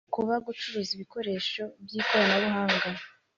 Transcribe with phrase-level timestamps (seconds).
[0.13, 2.87] Kuba gucuruza ibikoresho by ikoranabuhanga